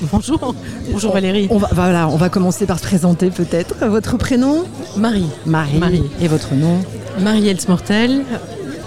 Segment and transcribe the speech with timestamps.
[0.00, 0.54] Bonjour.
[0.90, 1.48] Bonjour Valérie.
[1.50, 3.86] On va, voilà, on va commencer par se présenter peut-être.
[3.86, 4.64] Votre prénom
[4.96, 5.26] Marie.
[5.46, 5.78] Marie.
[5.78, 6.04] Marie.
[6.20, 6.80] Et votre nom
[7.20, 8.22] Marie-Else Mortel.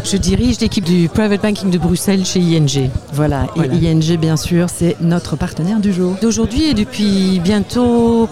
[0.04, 2.90] Je dirige l'équipe du Private Banking de Bruxelles chez ING.
[3.14, 3.48] Voilà.
[3.56, 3.74] Voilà.
[3.76, 6.16] Et ING, bien sûr, c'est notre partenaire du jour.
[6.22, 8.28] D'aujourd'hui et depuis bientôt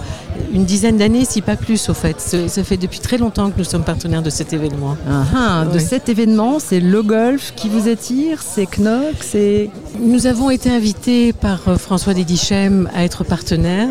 [0.54, 2.20] une dizaine d'années, si pas plus au fait.
[2.20, 4.98] Ça fait depuis très longtemps que nous sommes partenaires de cet événement.
[5.10, 5.84] Ah, ah, de Oui.
[5.84, 9.70] cet événement, c'est le golf qui vous attire, c'est Knock, c'est...
[10.00, 13.90] Nous avons été invités par euh, François Dédichem à être partenaires.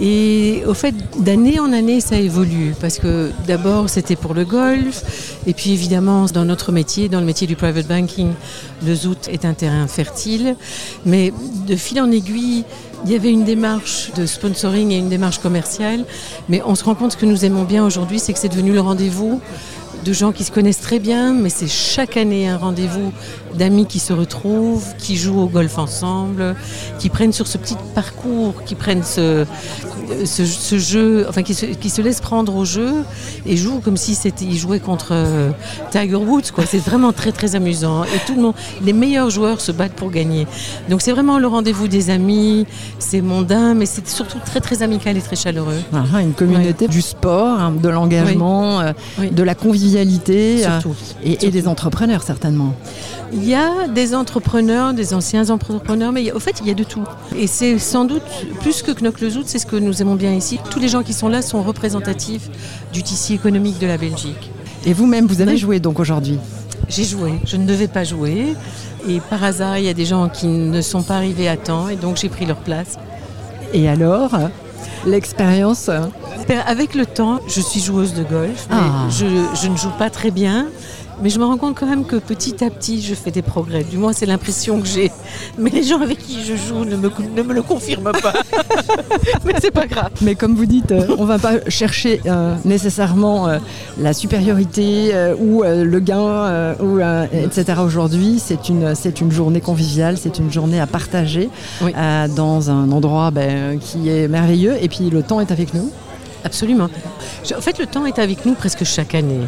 [0.00, 2.74] Et au fait, d'année en année, ça évolue.
[2.80, 5.36] Parce que d'abord, c'était pour le golf.
[5.46, 8.32] Et puis évidemment, dans notre métier, dans le métier du private banking,
[8.84, 10.56] le zout est un terrain fertile.
[11.04, 11.32] Mais
[11.66, 12.64] de fil en aiguille,
[13.04, 16.04] il y avait une démarche de sponsoring et une démarche commerciale.
[16.48, 18.80] Mais on se rend compte que nous aimons bien aujourd'hui, c'est que c'est devenu le
[18.80, 19.40] rendez-vous
[20.06, 23.12] de gens qui se connaissent très bien, mais c'est chaque année un rendez-vous
[23.58, 26.54] d'amis qui se retrouvent, qui jouent au golf ensemble,
[27.00, 29.44] qui prennent sur ce petit parcours, qui prennent ce,
[30.24, 32.92] ce, ce jeu, enfin qui se, qui se laissent prendre au jeu
[33.46, 35.50] et jouent comme si c'était ils jouaient contre euh,
[35.90, 36.52] Tiger Woods.
[36.54, 36.64] Quoi.
[36.66, 40.10] C'est vraiment très très amusant et tout le monde, les meilleurs joueurs se battent pour
[40.10, 40.46] gagner.
[40.88, 42.64] Donc c'est vraiment le rendez-vous des amis,
[43.00, 45.80] c'est mondain, mais c'est surtout très très amical et très chaleureux.
[45.92, 49.30] Ah, ah, une communauté du sport, hein, de l'engagement, euh, Oui.
[49.30, 50.94] de la convivialité euh, Surtout.
[51.24, 52.74] et, et des entrepreneurs certainement.
[53.32, 56.74] Il y a des entrepreneurs, des anciens entrepreneurs, mais a- au fait, il y a
[56.74, 57.02] de tout.
[57.36, 58.22] Et c'est sans doute,
[58.60, 60.58] plus que Knock le Zout, c'est ce que nous aimons bien ici.
[60.70, 62.48] Tous les gens qui sont là sont représentatifs
[62.92, 64.50] du tissu économique de la Belgique.
[64.84, 65.58] Et vous-même, vous avez Oui.
[65.58, 66.38] joué donc aujourd'hui
[66.88, 68.54] J'ai joué, je ne devais pas jouer.
[69.08, 71.88] Et par hasard, il y a des gens qui ne sont pas arrivés à temps,
[71.88, 72.96] et donc j'ai pris leur place.
[73.72, 74.30] Et alors,
[75.06, 76.00] l'expérience euh,
[76.66, 79.08] Avec le temps, je suis joueuse de golf, mais Ah.
[79.10, 79.26] je,
[79.60, 80.66] je ne joue pas très bien.
[81.22, 83.84] Mais je me rends compte quand même que petit à petit, je fais des progrès.
[83.84, 85.10] Du moins, c'est l'impression que j'ai.
[85.58, 88.34] Mais les gens avec qui je joue ne me, ne me le confirment pas.
[89.44, 90.10] mais c'est pas grave.
[90.20, 93.58] Mais comme vous dites, euh, on ne va pas chercher euh, nécessairement euh,
[93.98, 97.00] la supériorité euh, ou le gain, ou,
[97.32, 97.80] etc.
[97.82, 101.48] Aujourd'hui, c'est une, c'est une journée conviviale, c'est une journée à partager
[101.82, 101.92] Oui.
[102.34, 104.76] dans un endroit ben, qui est merveilleux.
[104.80, 105.90] Et puis le temps est avec nous.
[106.44, 106.88] Absolument.
[107.56, 109.40] En fait, le temps est avec nous presque chaque année.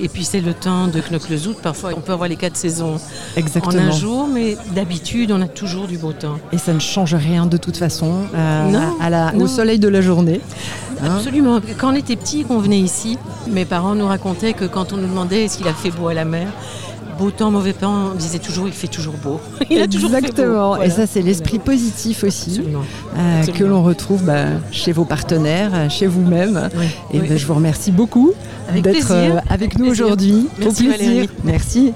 [0.00, 1.54] Et puis c'est le temps de Knock le Zout.
[1.62, 2.98] Parfois, on peut avoir les quatre saisons
[3.36, 3.82] Exactement.
[3.82, 6.38] en un jour, mais d'habitude, on a toujours du beau temps.
[6.52, 9.44] Et ça ne change rien de toute façon euh, Non, à la- non.
[9.44, 10.40] au soleil de la journée.
[11.02, 11.60] Hein Absolument.
[11.78, 13.18] Quand on était petit, qu'on venait ici,
[13.48, 16.14] mes parents nous racontaient que quand on nous demandait est-ce qu'il a fait beau à
[16.14, 16.46] la mer,
[17.22, 19.40] beau temps, mauvais temps, on disait toujours il fait toujours beau.
[19.70, 20.26] il a toujours fait beau.
[20.26, 20.68] Exactement.
[20.70, 20.86] Voilà.
[20.86, 22.50] Et ça, c'est l'esprit positif aussi.
[22.50, 22.80] Absolument.
[23.16, 23.58] euh, Absolument.
[23.58, 26.68] que l'on retrouve bah, chez vos partenaires, euh, chez vous-même.
[26.76, 27.28] Oui, Et oui.
[27.28, 28.32] ben, je vous remercie beaucoup
[28.74, 30.48] d'être euh, avec nous aujourd'hui.
[30.58, 30.90] Au plaisir.
[30.90, 31.28] Valérie.
[31.44, 31.90] Merci.